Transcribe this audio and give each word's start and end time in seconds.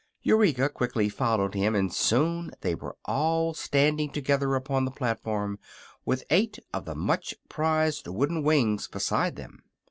Eureka 0.23 0.67
quickly 0.67 1.07
followed 1.09 1.53
him, 1.53 1.75
and 1.75 1.93
soon 1.93 2.49
they 2.61 2.73
were 2.73 2.97
all 3.05 3.53
standing 3.53 4.09
together 4.09 4.55
upon 4.55 4.83
the 4.83 4.89
platform, 4.89 5.59
with 6.05 6.23
eight 6.31 6.57
of 6.73 6.85
the 6.85 6.95
much 6.95 7.35
prized 7.49 8.07
wooden 8.07 8.41
wings 8.41 8.87
beside 8.87 9.35
them. 9.35 9.61